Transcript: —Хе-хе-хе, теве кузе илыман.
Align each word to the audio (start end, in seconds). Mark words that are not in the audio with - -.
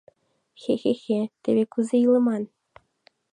—Хе-хе-хе, 0.61 1.19
теве 1.43 1.63
кузе 1.73 1.95
илыман. 2.05 2.43